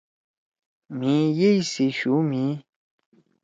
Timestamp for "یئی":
1.39-1.59